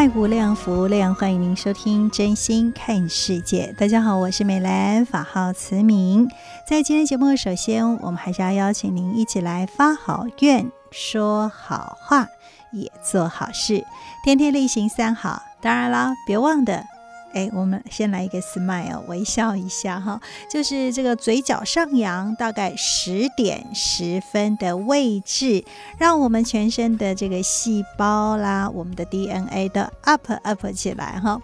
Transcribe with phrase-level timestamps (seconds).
[0.00, 3.70] 爱无量，福无量，欢迎您收听《真心看世界》。
[3.78, 6.26] 大家好，我是美兰，法号慈明。
[6.66, 12.26] 在今天节目，首先我们还是要邀请您一起来发好愿，说好话。
[12.72, 13.84] 也做好事，
[14.24, 15.42] 天天例行三好。
[15.60, 16.86] 当然啦，别忘的，
[17.32, 25.64] 哎，我们先来一个 smile，微笑一下哈，就是这个嘴角上扬，大概十点十分的位置，
[25.98, 31.40] 让我们全身的这个细胞啦，我们的 DNA 都 up up 起来哈。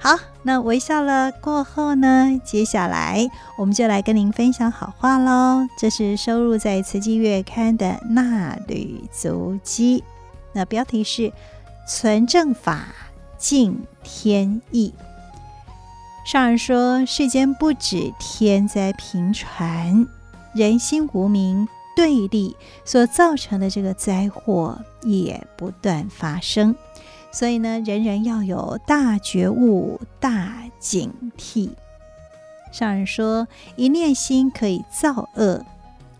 [0.00, 5.66] 好，那微笑了过后呢，接下来我们就来跟您分享好话喽。
[5.78, 9.98] 这是收录在《慈济月刊》的《纳履足迹》。
[10.52, 11.32] 那标题是
[11.86, 12.88] “存正法，
[13.36, 14.92] 敬天意”。
[16.28, 20.06] 上人说，世间不止天灾频传，
[20.52, 26.76] 人心无明对立所造成的这个灾祸也不断发生。
[27.32, 31.70] 所以呢，人人要有大觉悟、大警惕。
[32.72, 35.64] 上人说，一念心可以造恶，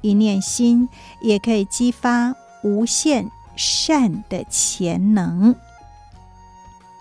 [0.01, 0.89] 一念心
[1.20, 3.30] 也可以激发无限。
[3.61, 5.52] 善的潜能，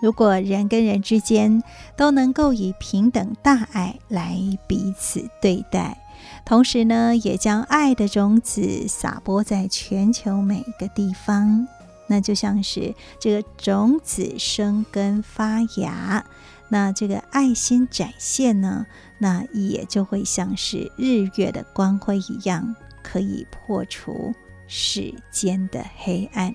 [0.00, 1.62] 如果人跟人之间
[1.96, 5.98] 都能够以平等大爱来彼此对待，
[6.44, 11.66] 同时呢，也将爱的种子撒播在全球每一个地方，
[12.06, 16.24] 那就像是这个种子生根发芽，
[16.68, 18.86] 那这个爱心展现呢，
[19.18, 24.34] 那也就会像是日月的光辉一样，可以破除。
[24.70, 26.54] 世间的黑暗，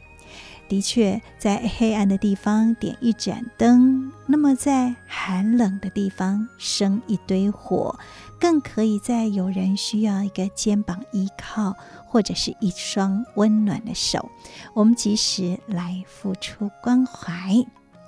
[0.73, 7.95] 的确，在黑暗的地方点一盏灯，那么在寒冷的地方生一堆火，
[8.39, 14.31] 更可以在有人需要一个肩膀依靠，或者是一双温暖的手，
[14.73, 17.53] 我们及时来付出关怀。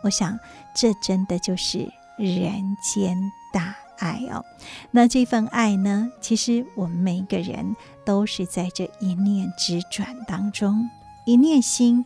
[0.01, 0.39] 我想，
[0.75, 1.87] 这真的就是
[2.17, 3.15] 人间
[3.53, 4.43] 大爱哦。
[4.89, 7.75] 那这份爱呢，其实我们每个人。
[8.05, 10.87] 都是在这一念之转当中，
[11.25, 12.05] 一念心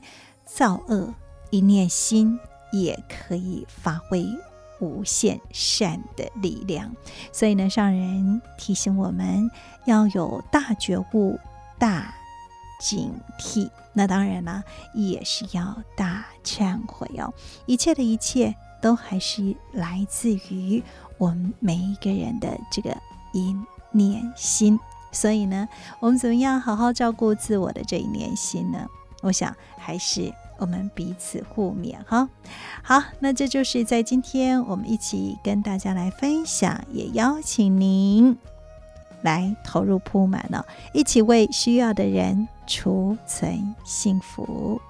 [0.55, 1.13] 造恶，
[1.51, 2.39] 一念心
[2.71, 4.25] 也可以发挥
[4.81, 6.93] 无限善的力量。
[7.31, 9.49] 所以呢，上人提醒我们
[9.85, 11.39] 要有大觉悟、
[11.77, 12.13] 大
[12.81, 13.69] 警惕。
[13.93, 17.33] 那当然啦，也是要大忏悔哦。
[17.65, 20.83] 一切的一切都还是来自于
[21.17, 22.95] 我们每一个人的这个
[23.33, 23.55] 一
[23.91, 24.79] 念心。
[25.11, 25.67] 所以呢，
[25.99, 28.87] 我们怎么样好好照顾自我的这一念心呢？
[29.21, 32.27] 我想还是我们彼此互勉哈。
[32.81, 38.37] 好，那这就是在今天我们一起跟大家来分享，也邀请您
[39.21, 44.81] 来投入铺满了，一起为需要的人储存幸福。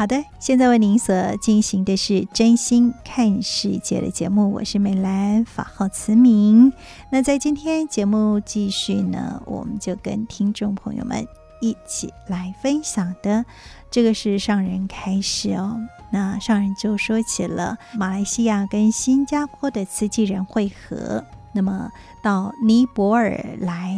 [0.00, 6.72] 好的，现在为您所进行的是真心看世界的节目，我是美兰，法号慈明。
[7.12, 11.28] 那在今天节目继续呢，我们就跟听众朋友们
[11.60, 13.44] 一起来分享的，
[13.90, 15.78] 这个是上人开始哦。
[16.10, 21.22] 那上人就说起了马来西亚跟新加坡的慈济人会合，
[21.52, 21.90] 那么
[22.22, 23.94] 到尼泊尔来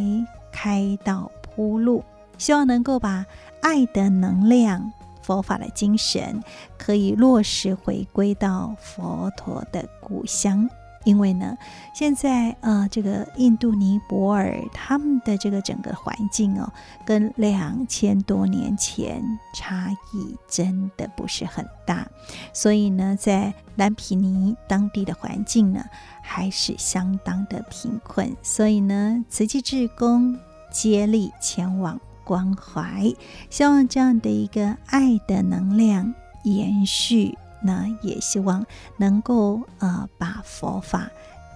[0.53, 2.03] 开道铺路，
[2.39, 3.25] 希望能够把
[3.61, 4.93] 爱的能量。
[5.23, 6.43] 佛法的精神
[6.77, 10.69] 可以落实回归到佛陀的故乡，
[11.05, 11.57] 因为呢，
[11.95, 16.73] 现在呃，这个印度尼泊尔他们的这个整个环境哦，
[17.05, 19.23] 跟两千多年前
[19.55, 22.07] 差异真的不是很大，
[22.53, 25.85] 所以呢，在南皮尼当地的环境呢，
[26.23, 30.39] 还是相当的贫困，所以呢，慈济志工
[30.71, 32.01] 接力前往。
[32.33, 33.15] 关怀，
[33.51, 36.15] 希望这样的一个爱的能量
[36.45, 38.65] 延续，那也希望
[38.97, 41.11] 能够呃把佛法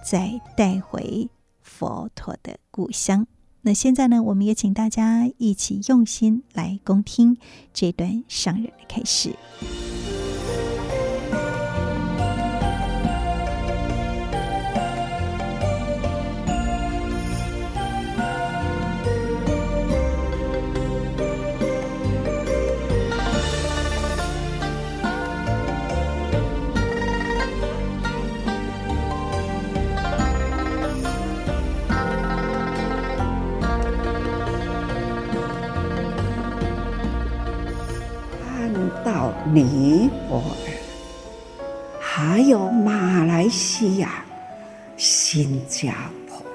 [0.05, 1.27] 再带回
[1.63, 3.25] 佛陀的故乡。
[3.61, 7.39] 那现在呢，我们也请大家一起用心来恭听
[7.73, 9.35] 这段上人的开示。
[39.53, 40.55] 尼泊尔，
[41.99, 44.23] 还有马来西亚、
[44.97, 45.93] 新加
[46.27, 46.45] 坡，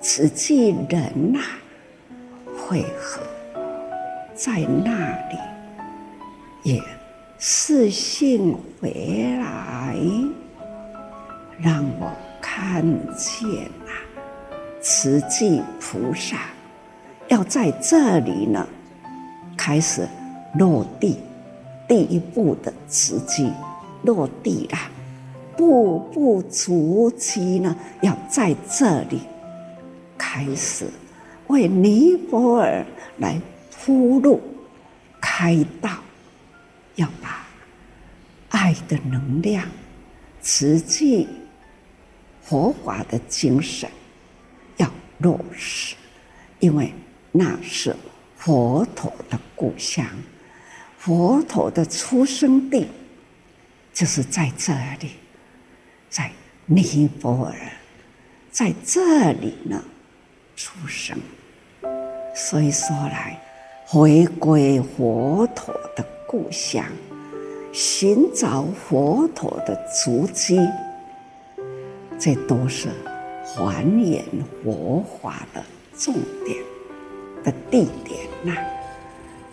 [0.00, 1.40] 慈济人呐、
[2.56, 3.22] 会合
[4.34, 5.38] 在那里，
[6.62, 6.82] 也
[7.38, 9.96] 视讯回来，
[11.58, 12.10] 让我
[12.42, 12.82] 看
[13.16, 13.48] 见
[13.86, 13.92] 啊，
[14.82, 16.36] 慈济菩萨
[17.28, 18.66] 要在这里呢，
[19.56, 20.06] 开始。
[20.58, 21.18] 落地，
[21.88, 23.50] 第一步的慈济
[24.02, 24.78] 落地了，
[25.56, 29.20] 步步足迹呢，要在这里
[30.16, 30.86] 开始
[31.48, 32.84] 为尼泊尔
[33.18, 34.40] 来铺路、
[35.20, 35.90] 开道，
[36.94, 37.46] 要把
[38.50, 39.66] 爱的能量、
[40.40, 41.28] 慈济
[42.42, 43.88] 佛法的精神
[44.76, 45.94] 要落实，
[46.60, 46.92] 因为
[47.32, 47.94] 那是
[48.36, 50.06] 佛陀的故乡。
[51.06, 52.84] 佛陀的出生地
[53.94, 55.12] 就是在这里，
[56.10, 56.32] 在
[56.64, 57.54] 尼泊尔，
[58.50, 59.80] 在这里呢
[60.56, 61.16] 出生。
[62.34, 63.40] 所以说来，
[63.84, 66.84] 回归佛陀的故乡，
[67.72, 70.58] 寻找佛陀的足迹，
[72.18, 72.88] 这都是
[73.44, 74.24] 还原
[74.64, 75.64] 佛法的
[75.96, 76.12] 重
[76.44, 76.58] 点
[77.44, 78.60] 的地点呐。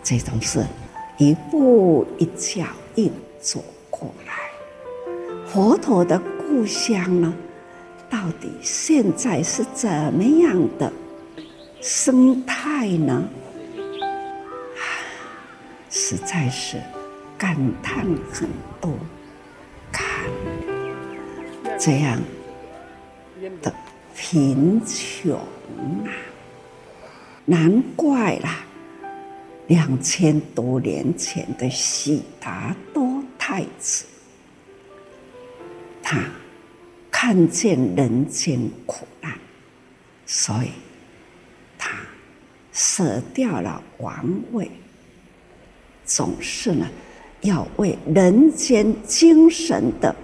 [0.02, 0.66] 这种是。
[1.16, 2.64] 一步一脚
[2.96, 4.32] 印走过来，
[5.46, 7.32] 佛陀的故乡呢，
[8.10, 10.92] 到底现在是怎么样的
[11.80, 13.28] 生态呢？
[15.88, 16.80] 实在是
[17.38, 18.48] 感叹很
[18.80, 18.90] 多，
[19.92, 20.04] 看
[21.78, 22.20] 这样
[23.62, 23.72] 的
[24.16, 25.38] 贫穷
[26.04, 26.10] 啊，
[27.44, 28.63] 难怪啦。
[29.66, 34.04] 两千多年前的悉达多太子，
[36.02, 36.22] 他
[37.10, 39.32] 看见人间苦难，
[40.26, 40.68] 所以
[41.78, 41.96] 他
[42.72, 44.70] 舍掉了王位，
[46.04, 46.86] 总是呢
[47.40, 50.14] 要为人间精神的、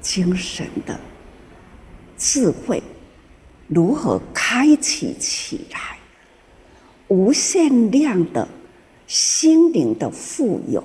[0.00, 1.00] 精神的
[2.16, 2.80] 智慧
[3.66, 5.97] 如何开启起来。
[7.08, 8.46] 无限量的
[9.06, 10.84] 心灵的富有，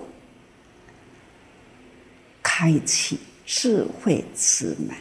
[2.42, 4.96] 开启智慧之门，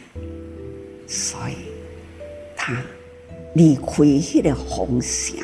[1.07, 1.55] 所以
[2.57, 2.83] 他
[3.55, 5.35] 离开那个红霞，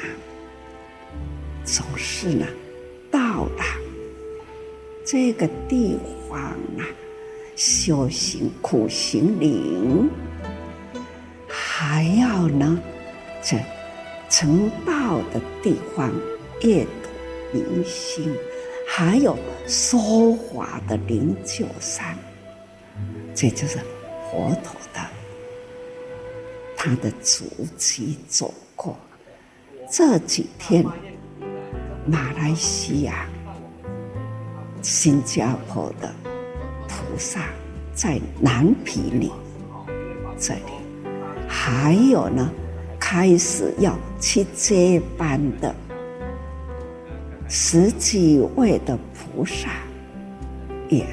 [1.63, 2.45] 总是呢
[3.09, 3.77] 到达
[5.05, 5.97] 这个地
[6.29, 6.37] 方
[6.77, 6.83] 啊，
[7.55, 10.09] 修行苦行灵，
[11.47, 12.77] 还要呢
[13.41, 13.57] 这。
[14.29, 16.11] 成道的地方，
[16.61, 17.09] 阅读
[17.51, 18.35] 明心，
[18.87, 19.35] 还有
[19.67, 22.15] 说法的灵鹫山，
[23.33, 23.79] 这就是
[24.31, 25.01] 佛陀的
[26.77, 27.45] 他的足
[27.75, 28.95] 迹走过。
[29.91, 30.85] 这几天，
[32.05, 33.27] 马来西亚、
[34.83, 36.13] 新加坡的
[36.87, 37.49] 菩萨
[37.93, 39.31] 在南皮里
[40.37, 40.71] 这里，
[41.47, 42.47] 还有呢。
[42.99, 45.73] 开始要去接班的
[47.47, 49.69] 十几位的菩萨，
[50.89, 51.05] 也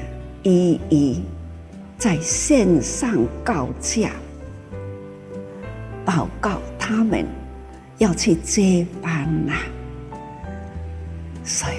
[0.43, 1.23] 一一
[1.97, 4.11] 在线上告假，
[6.05, 7.25] 报告他们
[7.97, 9.53] 要去接班呐。
[11.43, 11.77] 所以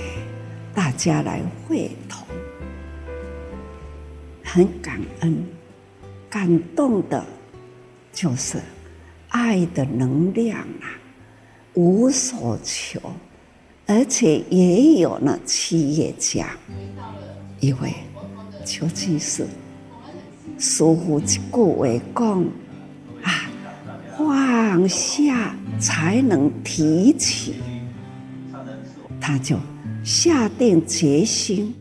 [0.74, 2.26] 大家来会同，
[4.42, 5.46] 很感恩、
[6.28, 7.24] 感动的，
[8.12, 8.58] 就是。
[9.28, 10.88] 爱的能量啊，
[11.74, 13.00] 无所求，
[13.86, 16.50] 而且也有了企业家，
[17.60, 17.92] 因为
[18.64, 19.46] 究竟是
[20.58, 22.44] 师傅一句话讲
[23.22, 23.50] 啊，
[24.16, 27.54] 放下才能提起，
[29.20, 29.56] 他就
[30.02, 31.74] 下定决心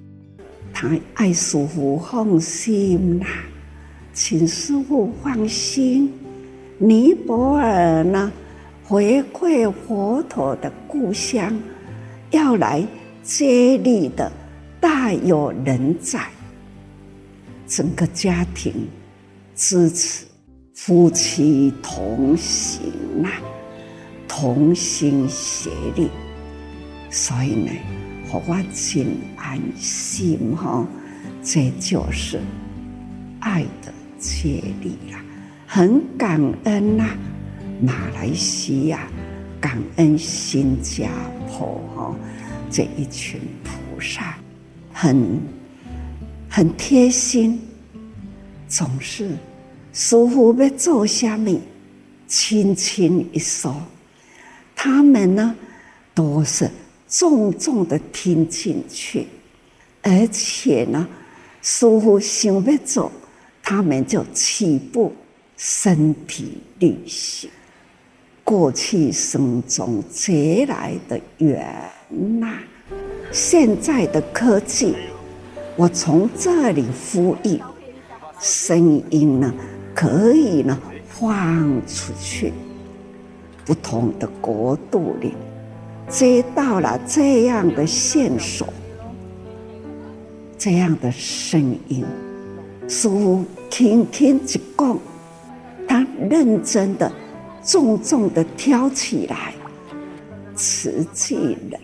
[0.74, 3.28] 他爱师傅放心啦，
[4.14, 6.12] 请师傅放心。
[6.80, 8.32] 尼泊尔呢，
[8.84, 11.58] 回馈佛陀的故乡，
[12.32, 12.86] 要来
[13.24, 14.32] 接力的
[14.80, 16.20] 大有人在，
[17.68, 18.88] 整个家庭
[19.56, 20.26] 支持，
[20.74, 22.92] 夫妻同行
[23.24, 23.32] 啊，
[24.28, 26.10] 同心协力，
[27.10, 27.72] 所以呢。
[28.30, 29.08] 我真
[29.38, 30.86] 安心哈，
[31.42, 32.42] 这就是
[33.40, 35.24] 爱的接力啦，
[35.70, 37.10] 很感恩呐，
[37.82, 39.06] 马来西亚，
[39.60, 41.10] 感恩新加
[41.50, 42.16] 坡哈，
[42.72, 44.38] 这一群菩萨，
[44.94, 45.42] 很
[46.50, 47.62] 很贴心，
[48.70, 49.32] 总是
[49.92, 51.60] 师傅要做什么，
[52.28, 53.76] 轻轻一说，
[54.74, 55.54] 他们呢
[56.16, 56.72] 都是。
[57.10, 59.28] 重重的听进去，
[60.02, 61.08] 而且呢，
[61.62, 63.10] 师傅想要走，
[63.64, 65.16] 他们就起步，
[65.58, 67.50] 身体力行。
[68.44, 71.68] 过去生中结来的缘
[72.40, 72.60] 呐、
[73.30, 74.96] 现在的科技，
[75.76, 77.60] 我从这里呼吁，
[78.40, 79.54] 声音呢，
[79.94, 82.54] 可以呢放出去，
[83.66, 85.34] 不同的国度里。
[86.08, 88.66] 接到了这样的线索，
[90.58, 92.06] 这样的声音，
[92.88, 94.98] 师父轻轻一讲，
[96.30, 97.12] 认真的、
[97.64, 99.54] 重重的挑起来，
[100.56, 101.80] 慈济人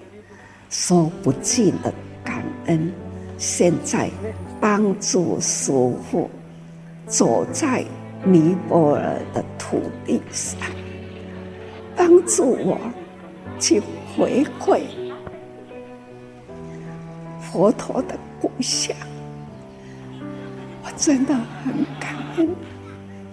[0.70, 1.94] 说不尽的
[2.24, 2.92] 感恩。
[3.38, 4.10] 现在
[4.60, 5.72] 帮助师
[6.10, 6.30] 父
[7.08, 7.84] 走在
[8.24, 10.60] 尼泊尔的土地上，
[11.96, 12.78] 帮助我
[13.60, 13.82] 去。
[14.16, 14.82] 回馈
[17.42, 18.96] 佛陀的故乡，
[20.84, 22.48] 我真的很感恩，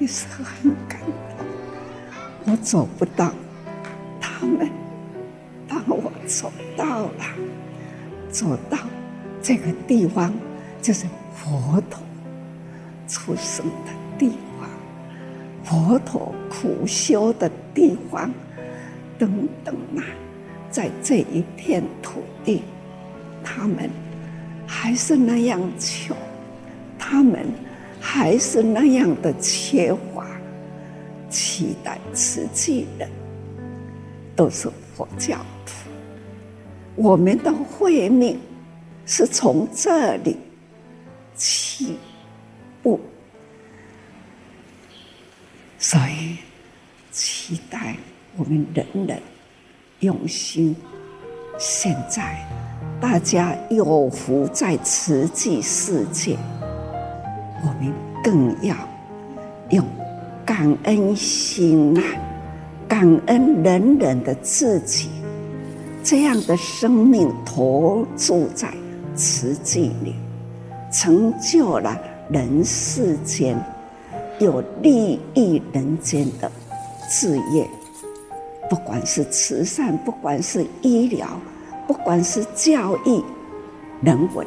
[0.00, 1.47] 有时候很感动。
[2.47, 3.33] 我走不到，
[4.19, 4.69] 他们
[5.69, 7.25] 帮我走到了，
[8.30, 8.78] 走到
[9.42, 10.33] 这个地方，
[10.80, 12.00] 就是佛陀
[13.07, 14.71] 出生的地方，
[15.62, 18.33] 佛陀苦修的地方，
[19.19, 20.02] 等等啊。
[20.71, 22.62] 在这一片土地，
[23.45, 23.90] 他们
[24.66, 26.16] 还是那样穷，
[26.97, 27.45] 他们
[28.00, 30.26] 还是那样的缺乏，
[31.28, 33.09] 期待慈济人
[34.35, 35.73] 都是佛教徒。
[36.97, 38.40] 我们的慧命
[39.04, 40.37] 是从这里
[41.35, 41.99] 起
[42.83, 42.99] 步，
[45.78, 46.38] 所以
[47.12, 47.97] 期待
[48.37, 49.21] 我们人人。
[50.00, 50.75] 用心，
[51.59, 52.42] 现在
[53.02, 56.38] 大家有福在慈济世界，
[57.62, 58.75] 我们更要
[59.71, 59.85] 用
[60.45, 62.02] 感恩心啊，
[62.88, 65.09] 感恩人人的自己，
[66.02, 68.73] 这样的生命投注在
[69.14, 70.14] 慈济里，
[70.90, 71.97] 成就了
[72.31, 73.57] 人世间
[74.38, 76.50] 有利益人间的
[77.09, 77.69] 事业。
[78.69, 81.29] 不管是慈善，不管是医疗，
[81.87, 83.23] 不管是教育，
[84.00, 84.47] 人文，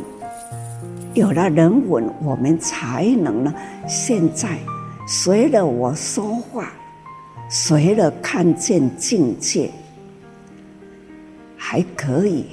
[1.13, 3.53] 有了人文，我们才能呢。
[3.87, 4.57] 现在
[5.07, 6.73] 随着我说话，
[7.49, 9.69] 随着看见境界，
[11.55, 12.45] 还可以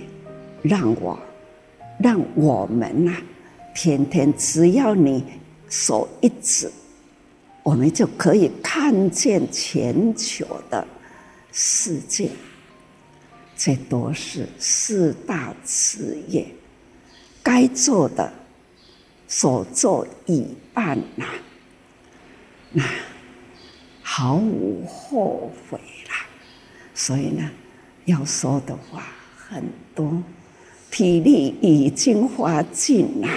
[0.61, 1.19] 让我，
[1.99, 3.17] 让我们呐，
[3.75, 5.25] 天天只要你
[5.71, 6.71] 手一指，
[7.63, 10.87] 我们就可以看见全球的。
[11.53, 12.31] 世界，
[13.57, 16.47] 这都是四大事业
[17.43, 18.33] 该做的，
[19.31, 20.45] 所做已
[20.75, 21.25] 办呐，
[22.73, 22.85] 那
[24.03, 26.27] 毫无后悔啦。
[26.93, 27.49] 所以呢，
[28.07, 29.05] 要说的话
[29.37, 29.63] 很
[29.95, 30.21] 多，
[30.91, 33.29] 体力已经花尽了，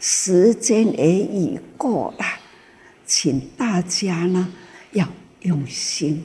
[0.00, 2.24] 时间也已过了，
[3.06, 4.52] 请大家呢
[4.90, 5.06] 要
[5.42, 6.24] 用心。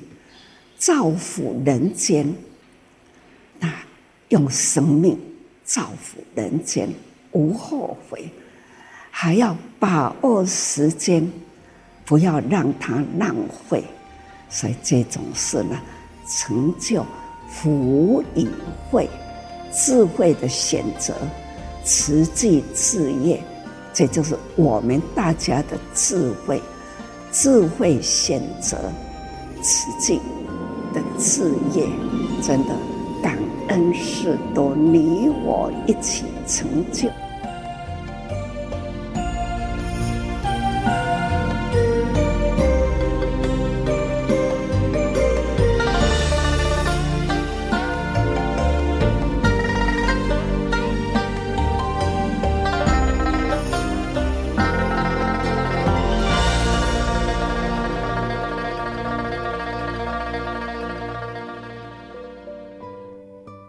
[0.76, 2.36] 造福人间，
[3.60, 3.72] 那
[4.30, 5.18] 用生命
[5.64, 6.90] 造福人间，
[7.32, 8.30] 无后悔，
[9.16, 11.32] 还要把握时间，
[12.04, 13.36] 不要让它浪
[13.70, 13.84] 费。
[14.50, 15.80] 所以这种事呢，
[16.28, 17.06] 成就
[17.48, 18.48] 福与
[18.90, 19.08] 慧，
[19.72, 21.14] 智慧的选择，
[21.84, 23.40] 慈济事业，
[23.94, 26.60] 这就是我们大家的智慧，
[27.32, 28.78] 智慧选择
[29.62, 30.20] 慈济。
[30.92, 31.88] 的事业，
[32.44, 32.76] 真的
[33.24, 33.36] 感
[33.70, 37.10] 恩是都你我一起成就。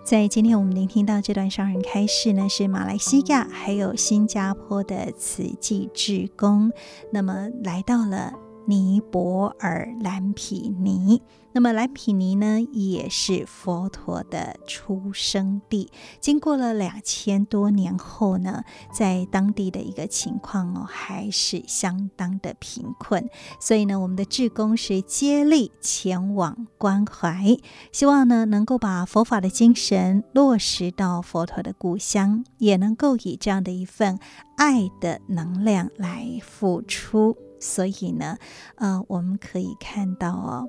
[0.05, 6.71] 在今天我们聆听到这段商人开示呢，是马来西亚还有新加坡的慈济志工，
[7.11, 8.35] 那么来到了
[8.67, 11.23] 尼泊尔蓝皮尼。
[11.55, 15.89] 那么蓝毗尼呢，也是佛陀的出生地。
[16.19, 23.31] 经过了两千多年后呢，在当地的一个情况哦，还是相当的贫困。
[23.61, 27.57] 所以呢，我们的志工是接力前往关怀，
[27.93, 34.19] 希望呢能够把佛法的精神落实到佛陀的故乡，也能够以这样的一份
[34.57, 37.37] 爱的能量来付出。
[37.61, 38.39] 所以呢，
[38.75, 40.69] 呃，我们可以看到哦。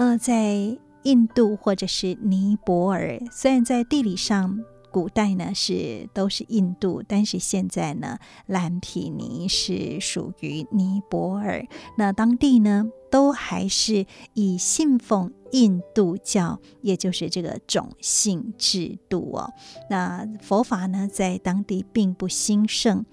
[0.00, 4.58] 呃，在印度或者是尼泊尔，虽然在地理上
[4.90, 11.62] 古代呢是都是印度，但是现在呢，蓝毗尼是属于尼泊尔。
[11.98, 19.52] 那当地呢，都还是以信奉印度教，也就是这个种姓制度哦。
[19.90, 23.04] 那佛法呢，在当地并不兴盛。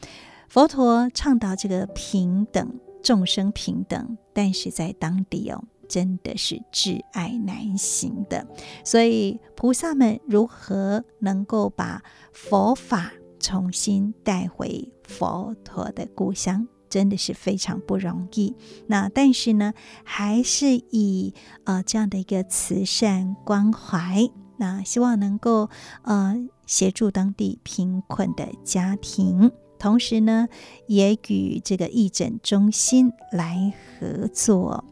[0.48, 5.66] 佛陀倡导这个平等，众生平等，但是在当地哦。
[5.88, 8.46] 真的是至爱难行的，
[8.84, 12.02] 所以菩萨们如何能够把
[12.32, 18.56] 佛法重新带回佛陀的故乡，真的是非常不容易。
[18.88, 25.70] 那但是呢，还是以呃这样的一个慈善关怀，那希望能够
[26.04, 30.48] 呃协助当地贫困的家庭，同时呢，
[30.88, 34.84] 也与这个义诊中心来合作。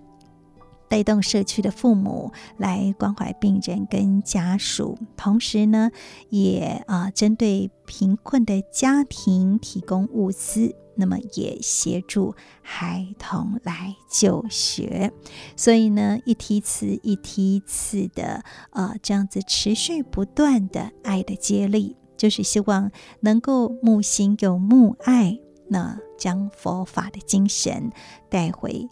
[0.88, 5.92] 带动社区的父母来关怀病人跟家属，同时呢，
[6.30, 15.12] 也啊针对贫困的家庭提供物资，那么也协助孩童来就学。
[15.56, 25.38] 所以呢，一梯次一梯次的啊这样子持续不断的爱的接力，就是希望能够木心有木爱，
[25.70, 27.92] 那将佛法的精神
[28.30, 28.88] 带回。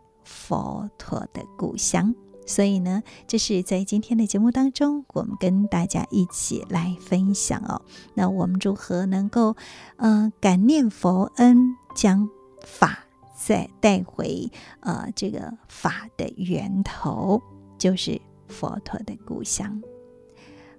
[0.45, 2.13] 佛陀的故乡，
[2.45, 7.81] 所以呢，这是在今天的节目当中，我们跟大家一起来分享哦。
[8.13, 9.55] 那我们如何能够，
[9.95, 12.29] 呃，感念佛恩，将
[12.65, 13.05] 法
[13.37, 14.51] 再带回，
[14.81, 17.41] 呃，这个法的源头，
[17.77, 19.81] 就是佛陀的故乡。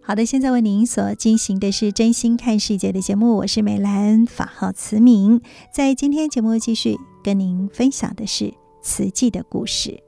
[0.03, 5.41] 好的，现在为您所进行的是真心看世界的节目，我是美兰，法号慈明。
[5.73, 8.64] 在今天节目继续跟您分享的是。
[8.87, 9.99] 慈济的故事。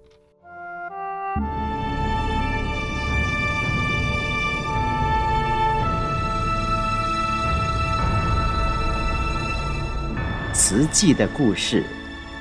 [10.52, 11.86] 慈济的故事，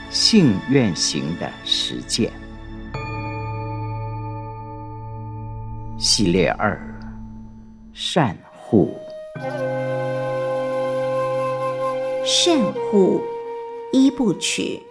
[0.09, 2.29] 信愿行的实践。
[5.97, 6.77] 系列二：
[7.93, 8.93] 善护。
[12.25, 13.21] 善护
[13.93, 14.83] 一部曲。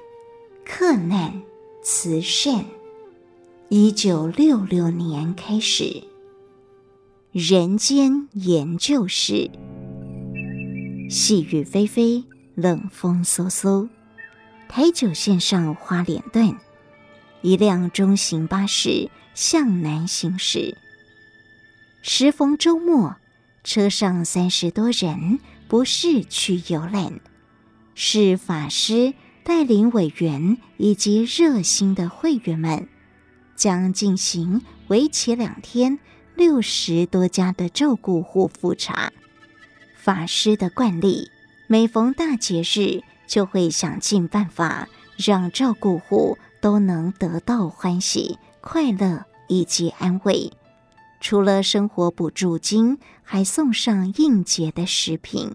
[0.64, 1.42] 克难
[1.83, 2.64] 慈善，
[3.68, 6.03] 一九六六年开始。
[7.33, 9.50] 人间研究室，
[11.11, 12.24] 细雨霏霏，
[12.55, 13.88] 冷风嗖嗖。
[14.66, 16.59] 台九线上花莲段，
[17.42, 20.79] 一辆中型巴士向南行驶。
[22.00, 23.16] 时逢周末，
[23.62, 27.20] 车上三十多人，不是去游览，
[27.94, 29.12] 是法师。
[29.45, 32.89] 带领委员以及热心的会员们，
[33.55, 35.99] 将进行为期两天、
[36.35, 39.13] 六十多家的照顾户复查。
[39.97, 41.29] 法师的惯例，
[41.67, 50.53] 每逢大节日，就会想尽办法让照顾户都能得到欢喜、快乐以及安慰。
[51.21, 55.55] 除了生活补助金，还送上应节的食品。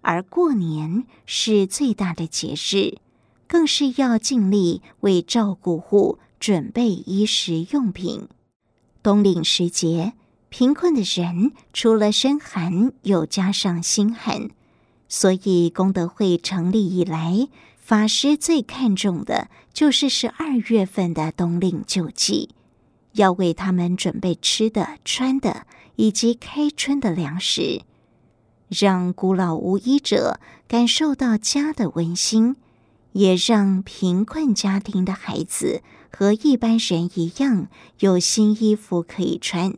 [0.00, 2.98] 而过年是最大的节日，
[3.46, 8.28] 更是要尽力为照顾户准备衣食用品。
[9.02, 10.14] 冬令时节，
[10.48, 14.50] 贫困的人除了身寒，又加上心寒，
[15.08, 22.50] 所以功德会成立以来，法师最看重的就是十二月份的冬令救济，
[23.12, 27.82] 要为他们准备吃的、穿的，以及开春的粮食。
[28.68, 32.56] 让孤老无依者感受到家的温馨，
[33.12, 37.68] 也让贫困家庭的孩子和一般人一样
[38.00, 39.74] 有新衣服可以穿。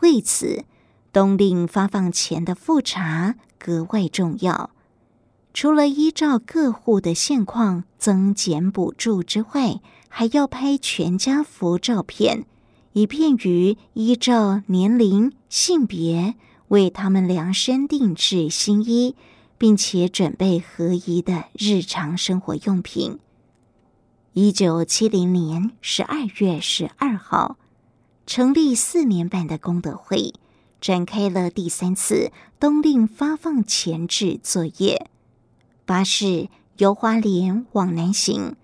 [0.00, 0.64] 为此，
[1.12, 4.70] 冬令发放前的复查格外重要。
[5.52, 12.46] 除了依照各户的现况增减补助之外，还要拍全家福照片，
[12.92, 16.36] 以便于依照年龄、性别
[16.68, 19.14] 为他们量身定制新衣，
[19.56, 23.18] 并且准备合宜的日常生活用品。
[24.34, 27.56] 一九七零年十二月十二号，
[28.26, 30.34] 成立四年半的功德会，
[30.80, 35.10] 展开了第三次冬令发放前置作业。
[35.84, 38.54] 巴士由花莲往南行，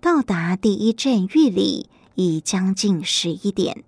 [0.00, 3.84] 到达第一站玉里已将近十一点。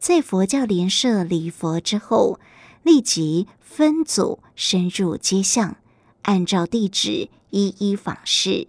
[0.00, 2.40] 在佛教莲社礼佛之后，
[2.84, 5.76] 立即分组深入街巷，
[6.22, 8.68] 按照地址一一访视。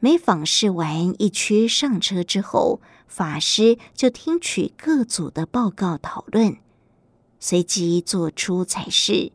[0.00, 6.56] 每访视完一区上车之后，法师就听取各组的报告讨论，
[7.38, 9.32] 随即做出裁示，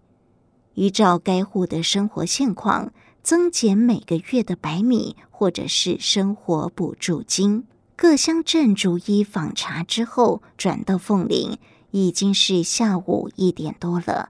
[0.74, 7.66] 依照该户的生活现况，增减每个月的白米或者是生活补助金。
[7.96, 11.58] 各乡镇逐一访查之后，转到凤林，
[11.92, 14.30] 已经是下午一点多了。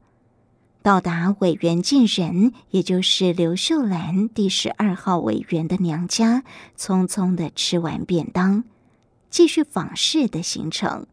[0.82, 6.43] 到达委员进人，也就是刘秀兰第十二号委员的娘家，
[6.78, 8.63] 匆匆的吃完便当，
[9.30, 11.06] 继续访视的行程。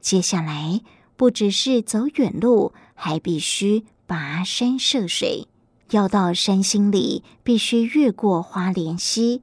[0.00, 0.82] 接下来
[1.16, 5.48] 不只是走远路，还必须跋山涉水，
[5.90, 9.40] 要到山心里，必须越过花莲溪。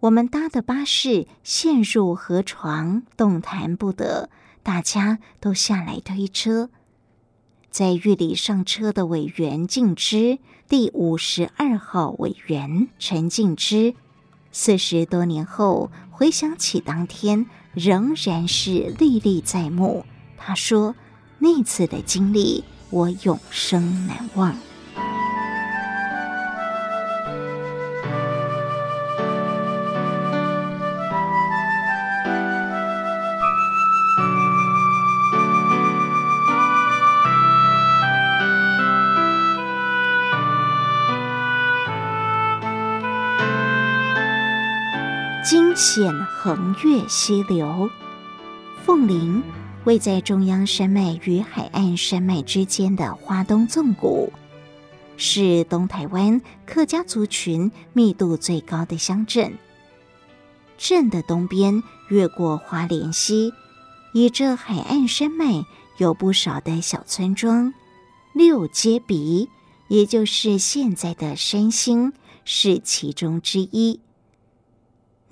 [0.00, 4.30] 我们搭的巴士陷入河床，动弹不得，
[4.64, 6.70] 大家都下来推车。
[7.70, 13.94] 在玉里上车的委员静之，第五十二号委员陈静之，
[14.50, 20.06] 四十多年后回想起当天，仍然是历历在目。
[20.36, 20.94] 他说
[21.38, 24.56] ：“那次的经历，我永生难忘。”
[45.44, 47.90] 惊险横越溪流，
[48.82, 49.42] 凤林
[49.84, 54.32] 位在中央山脉与海岸山脉之间的花东纵谷，
[55.18, 59.52] 是东台湾客家族群密度最高的乡镇。
[60.78, 63.52] 镇的东边越过花莲溪，
[64.14, 65.66] 依着海岸山脉
[65.98, 67.74] 有不少的小村庄。
[68.32, 69.50] 六街鼻，
[69.88, 72.14] 也就是现在的山兴，
[72.46, 74.00] 是其中之一。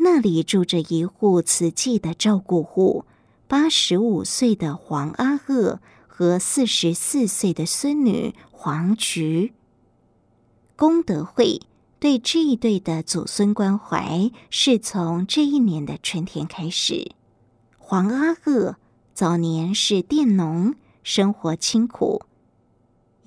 [0.05, 3.05] 那里住着一户慈济的照顾户，
[3.47, 9.53] 八十五岁的黄阿鹤和四十四岁的孙女黄菊。
[10.75, 11.61] 功德会
[12.01, 17.13] 对这一对的祖孙关怀，是从这一年的春天开始。
[17.79, 18.75] 黄阿鹤
[19.15, 22.23] 早年是佃农，生活清苦。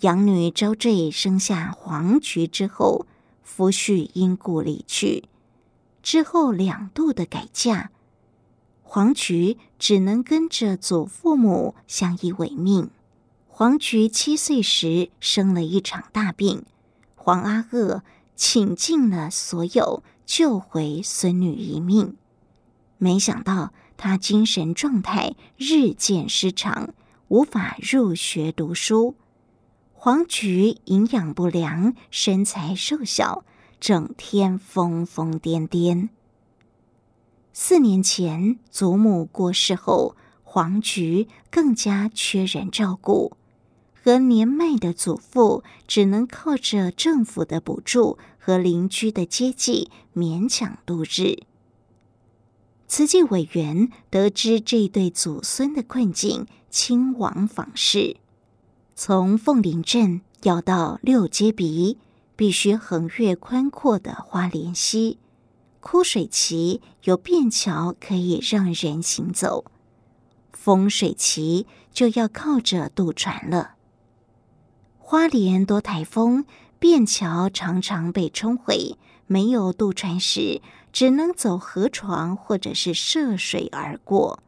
[0.01, 3.05] 养女招赘生下黄菊之后，
[3.43, 5.29] 夫婿因故离去。
[6.06, 7.89] 之后两度的改嫁，
[8.84, 12.91] 黄菊只能跟着祖父母相依为命。
[13.48, 16.63] 黄菊七岁时生了一场大病，
[17.15, 18.04] 黄阿鹤
[18.36, 22.15] 倾尽了所有救回孙女一命。
[23.00, 26.94] 没想到她精神状态日渐失常，
[27.30, 29.15] 无法入学读书。
[29.91, 33.44] 黄菊营养不良，身材瘦小。
[33.86, 36.10] 整天疯疯癫癫。
[37.54, 43.38] 四年前祖母过世后，黄菊更加缺人照顾，
[43.93, 51.43] 和年迈的祖父只能靠着政府的补助和邻居的接济勉强度日。
[52.88, 58.17] 慈济委员得知这对祖孙的困境，亲往访视，
[58.95, 62.00] 从凤林镇要到六街鼻。
[62.36, 65.19] 必须横越宽阔的花莲溪，
[65.80, 69.65] 枯水期有便桥可以让人行走，
[70.52, 73.76] 丰水期就要靠着渡船了。
[74.98, 76.45] 花莲多台风，
[76.80, 84.41] 便桥常常被冲毁，没有渡船时，只能走河床或者是涉水而过。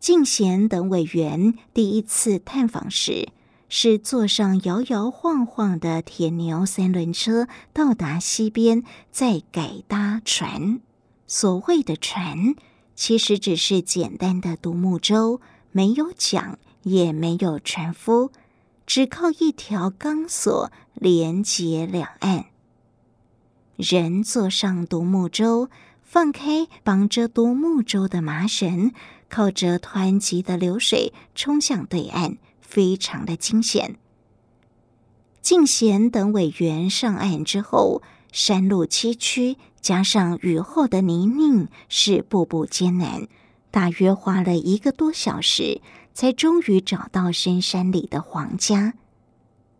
[0.00, 3.28] 敬贤等委员第一次探访时，
[3.68, 10.80] 是坐上摇摇晃晃的铁牛三轮车到达溪边，再改搭船。
[11.26, 12.54] 所谓的船，
[12.94, 18.32] 其实只是简单的独木舟，没有桨，也没有船夫，
[18.86, 22.46] 只靠一条钢索连接两岸。
[23.76, 25.68] 人坐上独木舟，
[26.02, 28.92] 放开绑着独木舟的麻绳，
[29.28, 33.96] 靠着湍急的流水冲向对岸，非常的惊险。
[35.40, 43.26] 敬贤等委员上岸之后，山路崎岖，加上雨后的泥泞，是步步艰难。
[43.70, 45.80] 大约花了一个多小时，
[46.12, 48.92] 才终于找到深山里的黄家。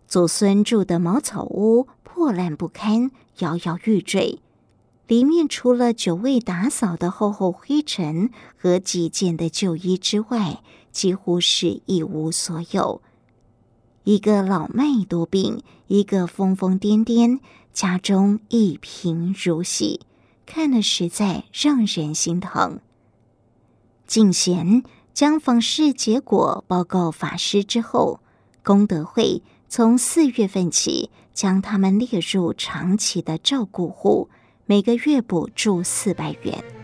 [0.06, 4.40] 祖孙住的茅草屋破烂不堪，摇摇欲坠。
[5.06, 13.00] 里面除了久未打扫的厚厚灰尘和几件的旧衣之外，几乎是一无所有。
[14.04, 17.40] 一个老迈多病，一个疯疯癫癫，
[17.72, 20.00] 家中一贫如洗，
[20.46, 22.80] 看了实在让人心疼。
[24.06, 28.20] 敬贤将访视结果报告法师之后，
[28.64, 34.30] 功德会从四月份起将他们列入长期的照顾户。
[34.64, 36.77] 每个月补助四百元。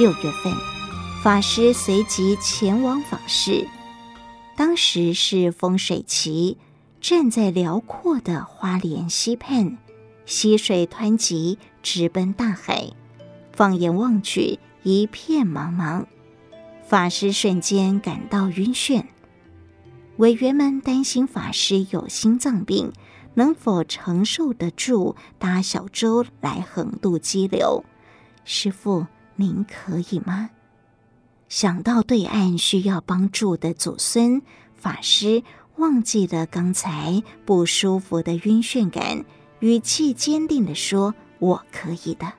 [0.00, 0.50] 六月份，
[1.22, 3.68] 法师随即前往访视，
[4.56, 6.56] 当时是风水期。
[7.02, 9.76] 站在辽阔的花莲溪畔，
[10.24, 12.92] 溪水湍急，直奔大海。
[13.52, 16.06] 放眼望去，一片茫茫。
[16.82, 19.04] 法师瞬间感到晕眩。
[20.16, 22.90] 委员们担心法师有心脏病，
[23.34, 27.84] 能否承受得住搭小舟来横渡激流？
[28.46, 29.06] 师傅，
[29.40, 30.50] 您可以吗？
[31.48, 34.42] 想到对岸需要帮助的祖孙，
[34.76, 35.42] 法师。
[35.76, 39.24] 忘记了刚才不舒服的晕眩感，
[39.60, 42.30] 语气坚定地说：“我可以的。”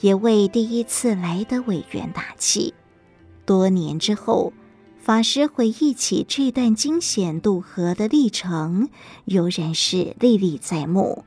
[0.00, 2.74] 也为第一次来的委员打气。
[3.46, 4.52] 多年之后，
[4.98, 8.90] 法师回忆起这段惊险渡河的历程，
[9.24, 11.24] 悠然是历历在目。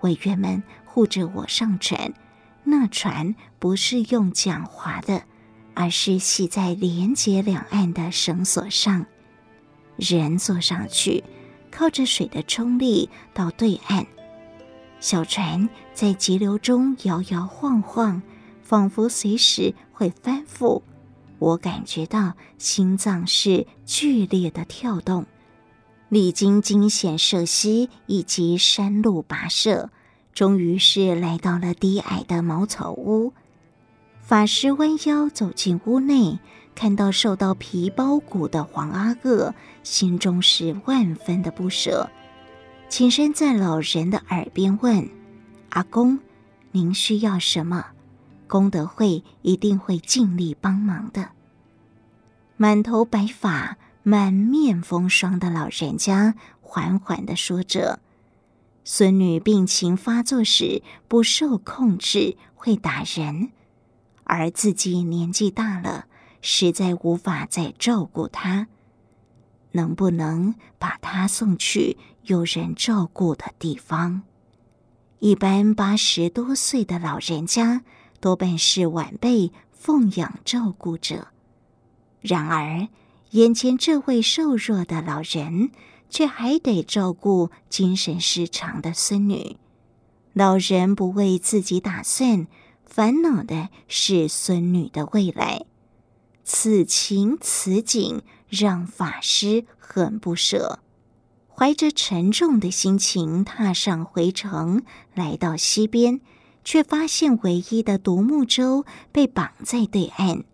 [0.00, 2.14] 委员们护着我上船，
[2.64, 5.24] 那船不是用桨划的，
[5.74, 9.06] 而是系在连接两岸的绳索上。
[9.96, 11.22] 人坐上去，
[11.70, 14.06] 靠着水的冲力到对岸。
[15.00, 18.22] 小船在急流中摇摇晃晃，
[18.62, 20.82] 仿佛随时会翻覆。
[21.38, 25.24] 我感觉到心脏是剧烈的跳动。
[26.10, 29.90] 历经惊险涉溪以及山路跋涉，
[30.34, 33.32] 终于是来到了低矮的茅草屋。
[34.20, 36.38] 法师弯腰走进屋内。
[36.72, 42.08] 看到瘦到皮包骨的黄阿哥，心中是万分的不舍，
[42.88, 45.06] 起身在老人的耳边问
[45.70, 46.18] ：“阿公，
[46.70, 47.84] 您需要什么？
[48.46, 51.30] 功德会一定会尽力帮忙的。”
[52.56, 57.98] 满头白发、满面风霜的老人家缓缓的说着
[58.92, 63.52] ：“孙女病情发作时不受控制，会打人，
[64.24, 66.06] 而自己年纪大了。”
[66.42, 68.66] 实在无法再照顾她，
[69.70, 74.22] 能不能把她送去有人照顾的地方？
[75.20, 77.84] 一般八十多岁的老人家
[78.18, 81.28] 多半是晚辈奉养照顾者，
[82.20, 82.88] 然而
[83.30, 85.70] 眼前这位瘦弱的老人
[86.10, 89.56] 却还得照顾精神失常的孙女。
[90.34, 92.46] 老人不为自己打算，
[92.84, 95.64] 烦恼的是孙女的未来。
[96.44, 100.80] 此情此景让法师很不舍，
[101.48, 104.82] 怀着沉重的心情踏上回程，
[105.14, 106.20] 来到溪边，
[106.64, 110.44] 却发现唯一的独木舟被绑在对岸，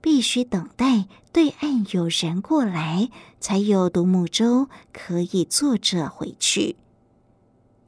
[0.00, 3.10] 必须等待对岸有人过来，
[3.44, 6.76] 才有独木舟可以坐着回去。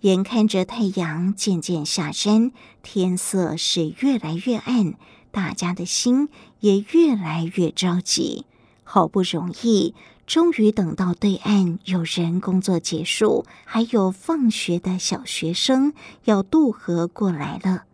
[0.01, 4.97] 眼看着太阳渐渐下山，天色是越来越暗。
[5.31, 6.29] 大家的心
[6.61, 8.45] 也越来越着急，
[8.85, 9.95] 好不容易，
[10.27, 17.85] 终于等到对岸有人工作结束，还有放学的小学生要渡河过来了。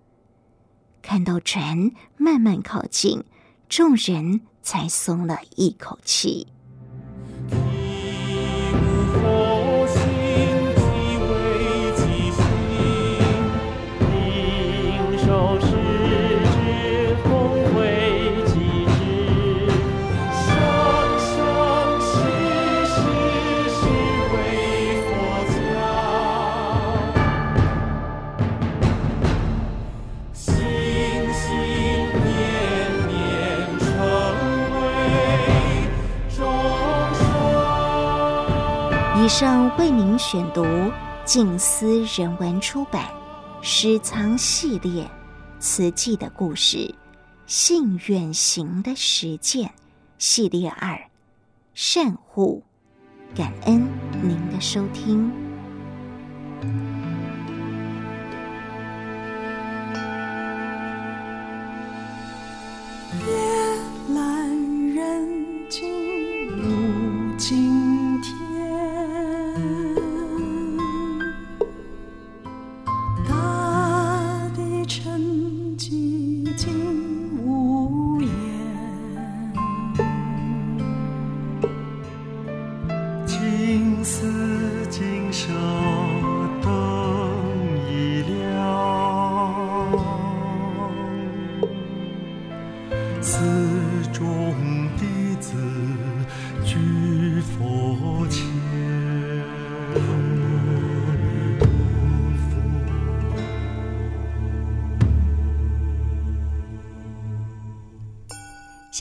[1.00, 3.22] 看到船慢慢靠近，
[3.68, 6.48] 众人才松了一口气。
[7.52, 7.81] keep
[41.32, 43.08] 静思人文出版
[43.62, 45.10] 《诗藏系列
[45.58, 46.94] 词记的故事：
[47.46, 49.72] 信远行的实践
[50.18, 50.94] 系列二》，
[51.72, 52.62] 善护，
[53.34, 53.88] 感恩
[54.22, 55.51] 您的收听。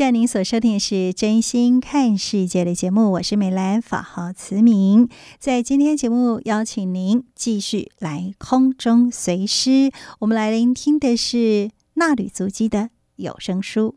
[0.01, 5.07] 现在您所收听的是《真心看世界》的节目，我是美兰，法号慈明。
[5.37, 13.93] 在今天节目，邀请您继续来空中随师，我们来聆听的是衲履足迹的有声书。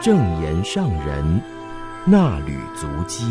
[0.00, 1.42] 正言上人
[2.06, 3.24] 衲履足迹。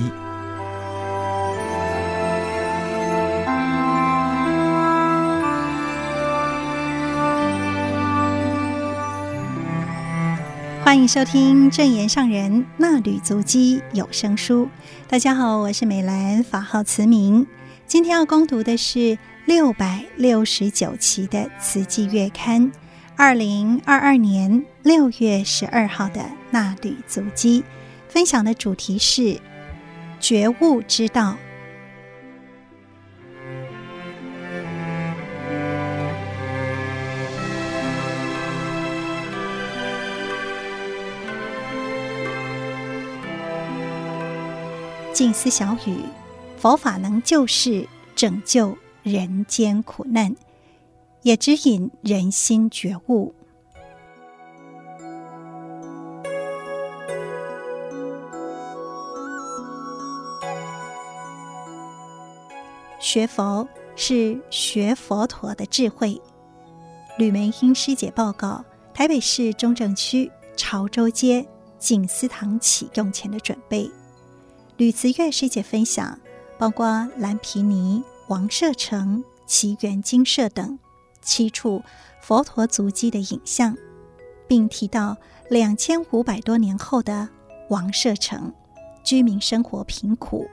[10.88, 14.69] 欢迎收听正言上人衲履足迹有声书。
[15.10, 17.45] 大家好，我是美兰，法号慈明。
[17.86, 22.71] 今天要攻读的是六百六十九期的《慈济月刊》，
[23.17, 26.21] 二零二二年六月十二号的
[26.54, 27.65] 衲履足迹。
[28.08, 29.38] 分享的主题是
[30.21, 31.36] 觉悟之道。
[45.17, 45.97] 静思小语：
[46.60, 50.36] 佛法能救世，拯救人间苦难，
[51.23, 53.34] 也指引人心觉悟。
[62.99, 66.21] 学佛是学佛陀的智慧。
[67.17, 71.43] 吕梅英师姐报告：台北市中正区潮州街
[71.80, 73.89] 静思堂启用前的准备。
[74.77, 76.19] 吕慈月师姐分享，
[76.59, 80.77] 包括蓝毗尼、王舍城、奇园精舍等
[81.19, 81.81] 七处
[82.21, 83.75] 佛陀足迹的影像，
[84.47, 85.17] 并提到
[85.49, 87.27] 两千五百多年后的
[87.69, 88.53] 王舍城，
[89.03, 90.47] 居民生活贫苦。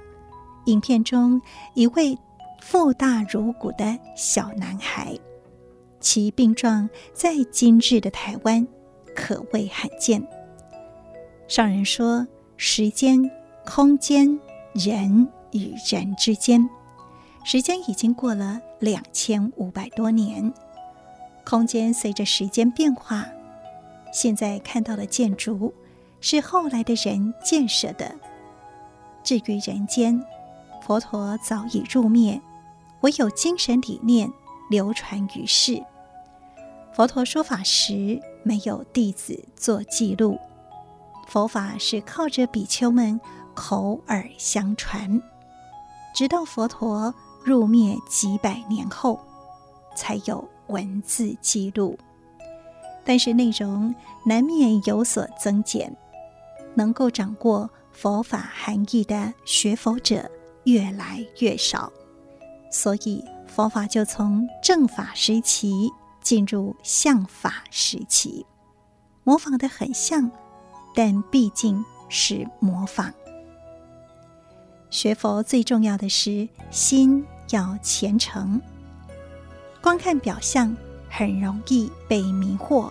[0.64, 1.38] 影片中
[1.74, 2.18] 一位
[2.62, 5.18] 腹大如鼓的小男孩，
[6.00, 8.66] 其病状在今日的台湾
[9.14, 10.26] 可谓罕见。
[11.46, 13.30] 上人说，时间。
[13.66, 14.38] 空间，
[14.74, 16.68] 人与人之间，
[17.44, 20.53] 时间已经过了两千五百多年，
[21.44, 23.24] 空间随着时间变化。
[24.12, 25.72] 现在看到的建筑
[26.20, 28.14] 是后来的人建设的。
[29.24, 30.22] 至于人间，
[30.83, 32.40] 佛陀早已入灭，
[33.00, 34.31] 唯有精神理念
[34.68, 35.83] 流传于世。
[36.92, 40.38] 佛陀说法时，没有弟子做记录，
[41.26, 43.18] 佛法是靠着比丘们。
[43.55, 45.22] 口耳相传，
[46.14, 49.18] 直到佛陀入灭几百年后，
[49.96, 51.98] 才有文字记录。
[53.05, 53.94] 但是内容
[54.24, 55.94] 难免有所增减，
[56.74, 60.30] 能够掌握佛法含义的学佛者
[60.64, 61.92] 越来越少，
[62.70, 65.90] 所以佛法就从正法时期
[66.22, 68.46] 进入像法时期，
[69.22, 70.30] 模仿的很像，
[70.94, 73.12] 但毕竟是模仿。
[74.95, 78.62] 学佛最重要的是心要虔诚，
[79.82, 80.74] 光看表象
[81.11, 82.88] 很容易被迷惑。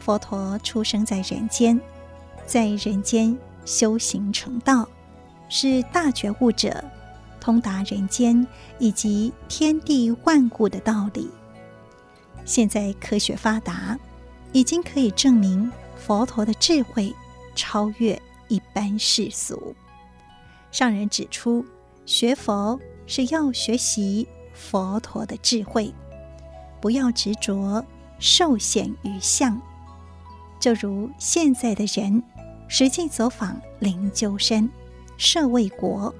[0.00, 1.78] 佛陀出生在人间，
[2.46, 4.88] 在人间修行成道，
[5.50, 6.82] 是大觉悟者，
[7.38, 8.46] 通达人间
[8.78, 11.30] 以及天地万物的道理。
[12.46, 13.98] 现在科学发达，
[14.52, 17.14] 已经可以证明佛陀的智慧
[17.54, 18.18] 超越
[18.48, 19.76] 一般世俗。
[20.72, 21.64] 上人指出，
[22.06, 25.94] 学佛是要学习佛陀的智慧，
[26.80, 27.84] 不要执着
[28.18, 29.60] 受限于相。
[30.58, 32.22] 就如现在的人
[32.68, 34.68] 实际走访灵鹫山，
[35.18, 36.12] 舍卫国、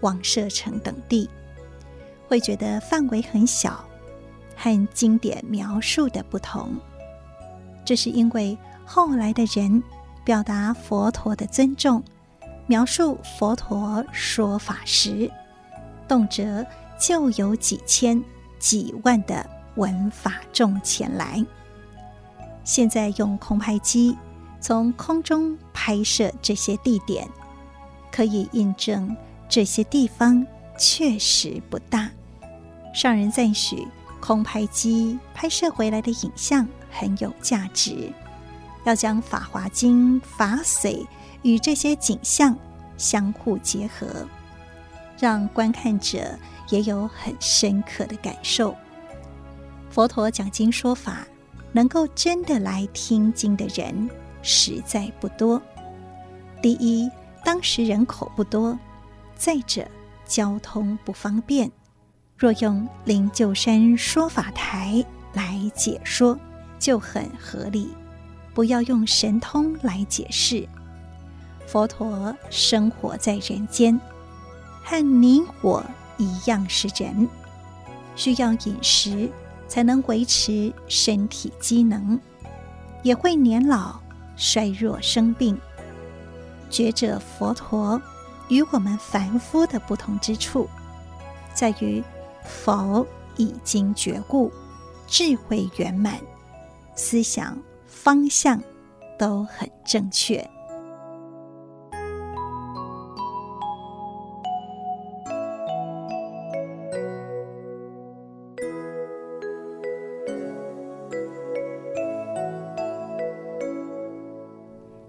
[0.00, 1.28] 王舍城等地，
[2.26, 3.84] 会觉得范围很小，
[4.56, 6.70] 和经典描述的不同。
[7.84, 8.56] 这是因为
[8.86, 9.82] 后来的人
[10.24, 12.02] 表达佛陀的尊重，
[12.68, 15.30] 描述佛陀说法时，
[16.06, 16.66] 动辄
[17.00, 18.22] 就有几千、
[18.58, 19.44] 几万的
[19.76, 21.42] 闻法众前来。
[22.64, 24.14] 现在用空拍机
[24.60, 27.26] 从空中拍摄这些地点，
[28.12, 29.16] 可以印证
[29.48, 30.46] 这些地方
[30.76, 32.10] 确实不大。
[32.92, 33.88] 上人赞许
[34.20, 38.12] 空拍机拍摄回来的影像很有价值，
[38.84, 41.06] 要将《法华经》法髓
[41.42, 42.56] 与这些景象
[42.96, 44.06] 相互结合。
[45.18, 48.74] 让观看者也有很深刻的感受。
[49.90, 51.26] 佛陀讲经说法，
[51.72, 54.08] 能够真的来听经的人
[54.42, 55.60] 实在不多。
[56.62, 57.10] 第一，
[57.44, 58.78] 当时人口不多；
[59.34, 59.88] 再者，
[60.24, 61.68] 交通不方便。
[62.36, 66.38] 若用灵鹫山说法台来解说，
[66.78, 67.92] 就很合理。
[68.54, 70.68] 不要用神通来解释。
[71.70, 74.00] 佛陀生活在人间。
[74.82, 75.84] 和你我
[76.16, 77.28] 一样是人，
[78.16, 79.30] 需要饮食
[79.68, 82.18] 才能维持身体机能，
[83.02, 84.00] 也会年老、
[84.34, 85.60] 衰弱、生病。
[86.70, 88.00] 觉者佛陀
[88.48, 90.66] 与我们凡夫的不同之处，
[91.52, 92.02] 在于
[92.42, 93.06] 佛
[93.36, 94.50] 已经觉悟，
[95.06, 96.18] 智慧圆满，
[96.94, 98.58] 思想方向
[99.18, 100.48] 都很正确。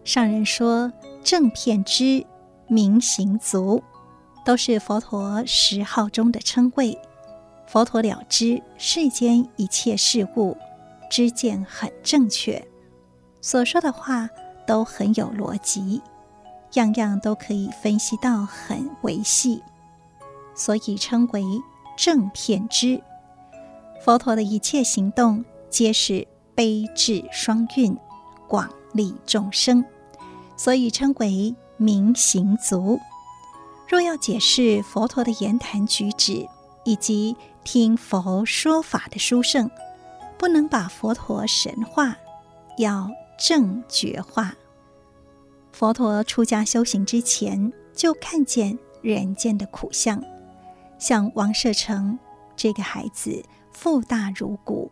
[0.10, 0.92] 上人说
[1.24, 2.26] ：“正片之、
[2.66, 3.84] 明行足，
[4.44, 6.98] 都是佛陀十号中的称谓。
[7.68, 10.58] 佛陀了知世间一切事物，
[11.12, 12.68] 知见很正确，
[13.40, 14.28] 所说的话
[14.66, 16.02] 都很有逻辑，
[16.74, 19.62] 样样都可以分析到很维细，
[20.56, 21.44] 所以称为
[21.96, 23.00] 正片之。
[24.04, 27.96] 佛陀的一切行动，皆是悲智双运，
[28.48, 29.86] 广利众生。”
[30.60, 33.00] 所以称为明行足。
[33.88, 36.46] 若要解释佛陀的言谈举止，
[36.84, 37.34] 以及
[37.64, 39.72] 听佛说法的殊胜，
[40.38, 42.18] 不能把佛陀神化，
[42.78, 44.54] 要正觉化。
[45.72, 50.22] 佛陀出家修行之前，就看见人间的苦相，
[51.00, 52.20] 像王舍城
[52.58, 53.42] 这个孩子
[53.72, 54.92] 腹大如鼓，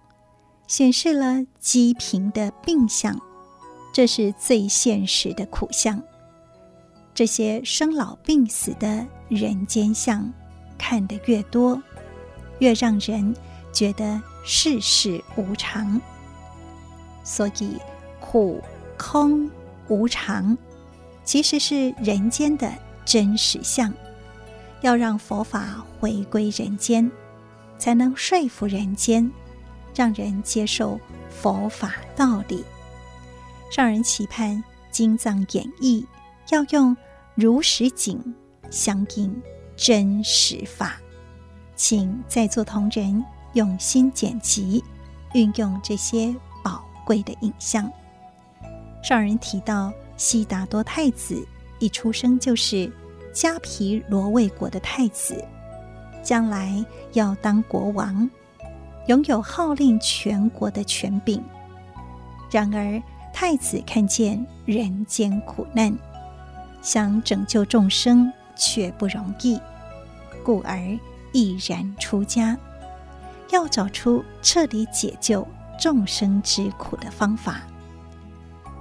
[0.65, 3.19] 显示了饥贫的病相。
[3.91, 6.01] 这是最现实的苦相。
[7.13, 10.31] 这些生老病死的人间相，
[10.77, 11.81] 看得越多，
[12.59, 13.35] 越让人
[13.73, 15.99] 觉得世事无常。
[17.23, 17.77] 所以
[18.19, 18.61] 苦、
[18.97, 19.49] 空、
[19.87, 20.55] 无常，
[21.23, 22.71] 其实是人间的
[23.03, 23.91] 真实相。
[24.81, 27.11] 要让佛法回归人间，
[27.79, 29.31] 才能说服人间，
[29.95, 30.99] 让人接受
[31.31, 32.63] 佛法道理。
[33.69, 36.05] 上人期盼经藏演绎
[36.49, 36.95] 要用
[37.35, 38.19] 如实景
[38.69, 39.41] 相应
[39.75, 40.97] 真实法，
[41.75, 44.83] 请在座同仁用心剪辑，
[45.33, 47.91] 运用这些宝贵的影像。
[49.03, 51.45] 上人提到悉达多太子
[51.79, 52.91] 一出生就是
[53.33, 55.43] 迦毗罗卫国的太子，
[56.23, 58.27] 将来要当国王，
[59.07, 61.43] 拥有号令全国的权柄。
[62.49, 63.01] 然而，
[63.39, 65.95] 太子看见人间苦难，
[66.81, 69.61] 想拯救众生却不容易，
[70.43, 70.79] 故而
[71.33, 72.57] 毅然出家，
[73.51, 75.47] 要找出彻底解救
[75.79, 77.61] 众生之苦的方法。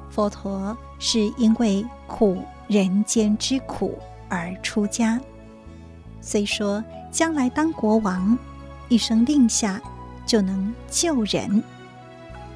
[0.08, 3.98] 佛陀是因为苦人间之苦
[4.30, 5.20] 而出家，
[6.22, 6.82] 虽说
[7.12, 8.38] 将来当国王，
[8.88, 9.78] 一声令下
[10.24, 11.62] 就能救人，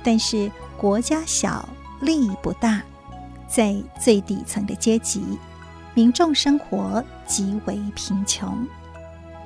[0.02, 1.68] 但是国家小。
[2.00, 2.82] 利益不大，
[3.46, 5.38] 在最底层的阶级，
[5.94, 8.66] 民众生活极为贫穷，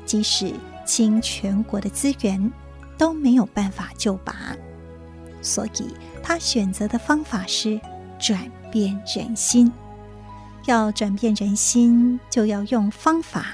[0.06, 2.52] 即使倾全国的资源，
[2.96, 4.34] 都没有办法救拔。
[5.42, 7.80] 所以他选择的方法是
[8.18, 9.70] 转变人心。
[10.66, 13.44] 要转变人心，就要用方法，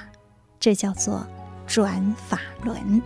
[0.60, 1.26] 这叫做
[1.66, 3.02] 转法轮。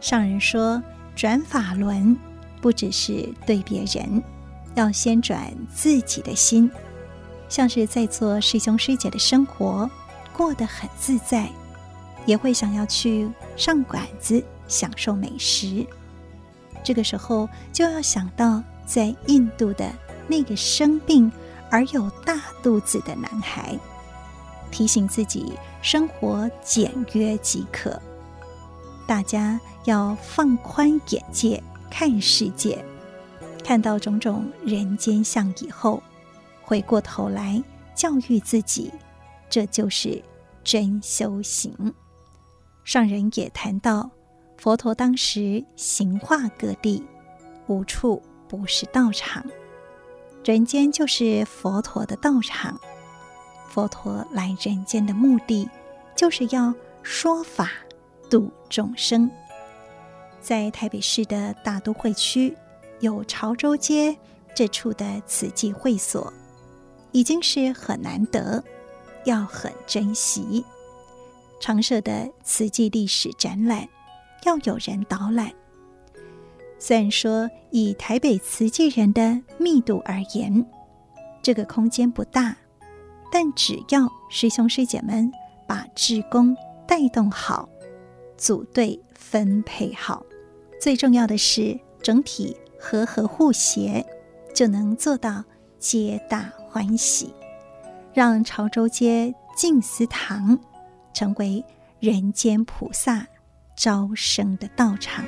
[0.00, 0.82] 上人说，
[1.14, 2.16] 转法轮
[2.62, 4.22] 不只是对别人。
[4.78, 6.70] 要先转自己的心，
[7.48, 9.90] 像是在做师兄师姐的生活，
[10.32, 11.50] 过得很自在，
[12.26, 15.84] 也会想要去上馆子享受美食。
[16.84, 19.92] 这个时候就要想到在印度的
[20.28, 21.30] 那个生病
[21.70, 23.76] 而有大肚子的男孩，
[24.70, 28.00] 提醒自己生活简约即可。
[29.08, 31.60] 大家要放宽眼界，
[31.90, 32.84] 看世界，
[33.68, 36.02] 看到种种人间相以后，
[36.62, 37.62] 回过头来
[37.94, 38.90] 教育自己，
[39.50, 40.22] 这就是
[40.64, 41.94] 真修行。
[42.82, 44.10] 上人也谈到，
[44.56, 47.04] 佛陀当时行化各地，
[47.66, 49.44] 无处不是道场，
[50.42, 52.80] 人间就是佛陀的道场。
[53.68, 55.68] 佛陀来人间的目的，
[56.16, 57.70] 就是要说法
[58.30, 59.30] 度众生。
[60.40, 62.56] 在台北市的大都会区，
[63.00, 64.16] 有潮州街
[64.54, 66.32] 这处的瓷器会所，
[67.12, 68.62] 已经是很难得，
[69.24, 70.64] 要很珍惜。
[71.60, 73.88] 常设的瓷器历史展览，
[74.44, 75.52] 要有人导览。
[76.78, 80.64] 虽然说以台北瓷器人的密度而言，
[81.42, 82.56] 这个空间不大，
[83.32, 85.30] 但只要师兄师姐们
[85.66, 87.68] 把志工带动好，
[88.36, 90.24] 组队分配好，
[90.80, 94.04] 最重要的是整体和和互协，
[94.54, 95.44] 就能做到
[95.78, 97.34] 皆大欢喜，
[98.12, 100.58] 让潮州街静思堂
[101.12, 101.64] 成为
[102.00, 103.26] 人间菩萨
[103.76, 105.24] 招生的道场。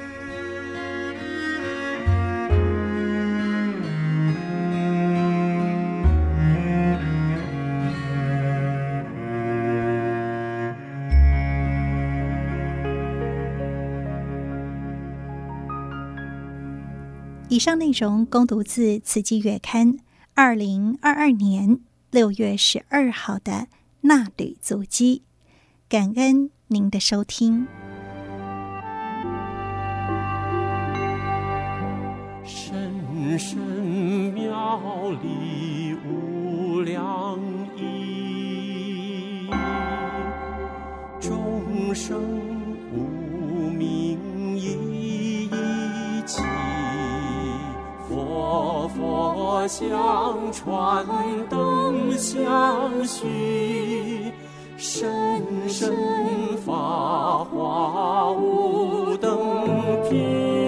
[17.51, 19.95] 以上内容供读自《慈济月刊》
[20.35, 21.81] 二零二二年
[22.13, 23.67] 六月十二号的
[24.05, 25.23] 衲履足迹，
[25.89, 27.67] 感恩您的收听。
[32.45, 33.59] 深深
[34.33, 37.37] 妙理无量
[37.77, 39.51] 意，
[41.21, 42.50] 众生
[49.01, 51.07] 佛佛相传
[51.49, 54.31] 灯相续。
[54.83, 55.95] 深深
[56.65, 59.39] 法华无等
[60.09, 60.60] 品。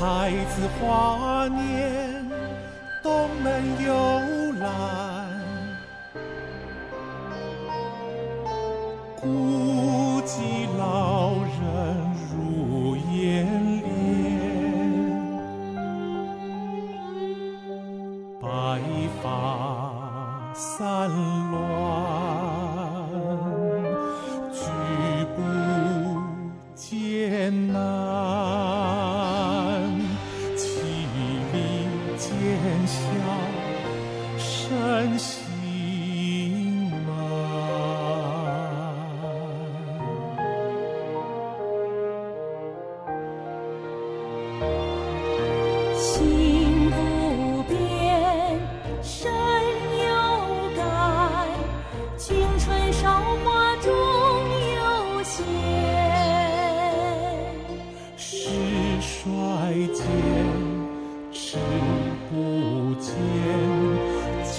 [0.00, 1.79] 太子华年，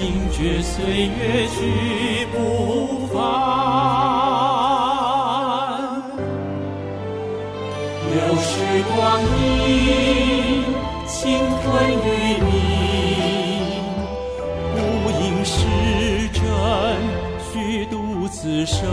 [0.02, 3.22] 惊觉岁月去不返，
[8.10, 8.50] 流逝
[8.96, 10.66] 光阴，
[11.06, 11.20] 青
[11.62, 11.64] 春
[12.04, 12.08] 与
[12.42, 12.44] 你，
[14.74, 14.82] 不
[15.22, 15.54] 应是
[16.34, 16.42] 真，
[17.54, 17.94] 虚度
[18.28, 18.90] 此生。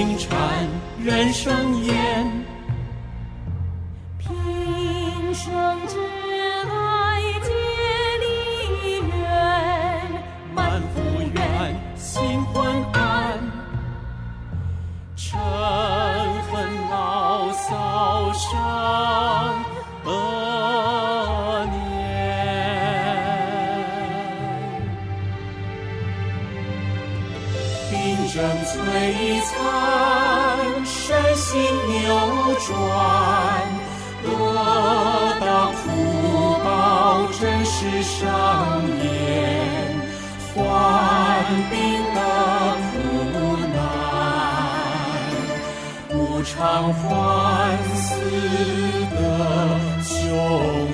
[0.00, 0.66] 星船，
[1.04, 2.26] 人生烟。
[32.70, 32.72] 转，
[34.22, 34.26] 得
[35.44, 35.82] 到福
[36.64, 38.22] 报真实上
[39.02, 39.04] 演，
[40.54, 40.58] 患
[41.68, 41.74] 病
[42.14, 42.18] 的
[42.86, 42.92] 苦
[43.74, 43.76] 难，
[46.14, 46.54] 无常
[46.94, 47.02] 欢
[47.94, 48.00] 思
[49.16, 49.18] 的
[50.02, 50.08] 凶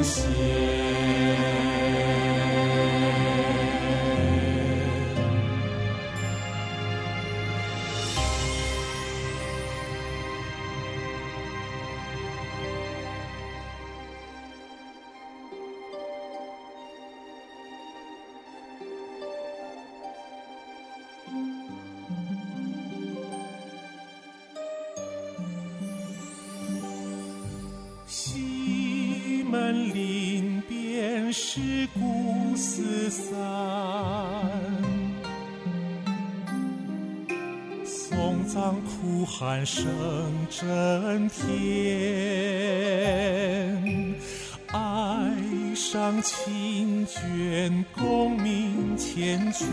[0.03, 0.76] 险。
[39.67, 39.85] 声
[40.49, 41.45] 震天
[44.69, 45.29] 爱
[45.75, 49.67] 上清卷功名缱绻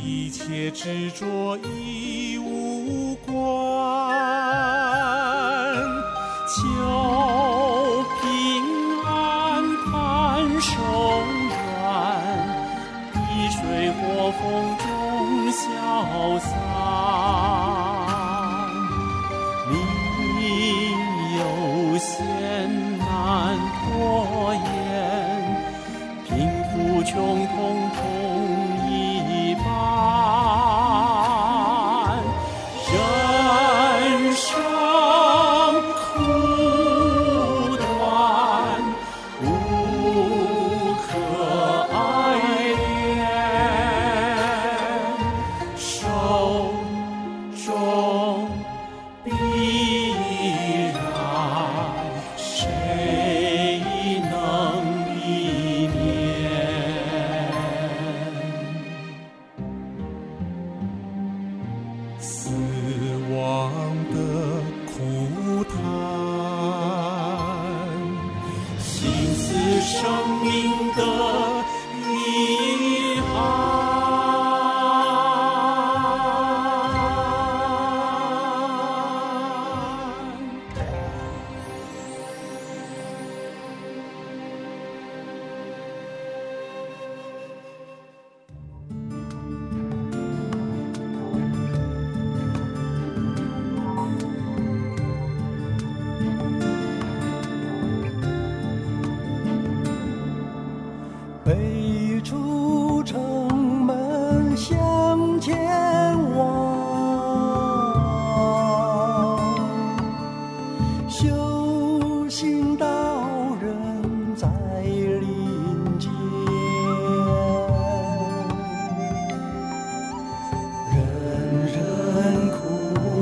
[0.00, 4.87] 一切执着已无关。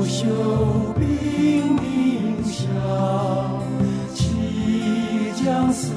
[0.09, 2.65] 不兵冥想，
[4.15, 5.91] 岂将死？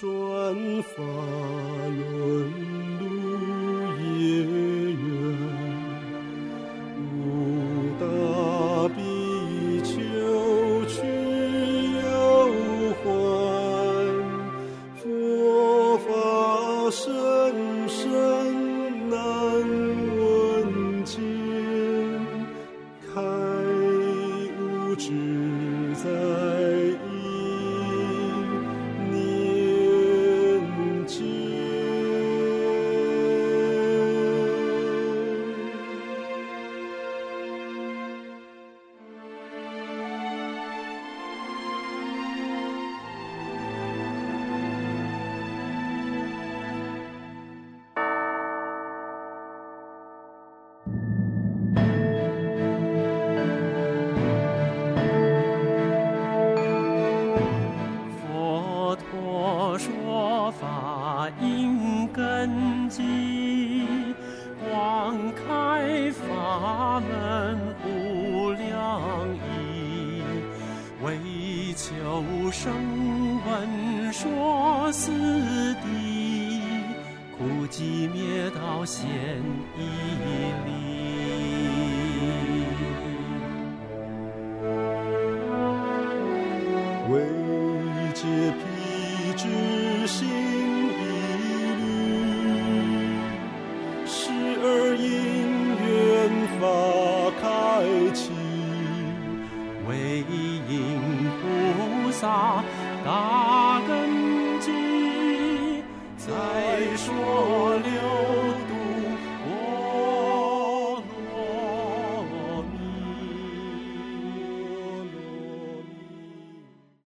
[0.00, 1.39] 春风。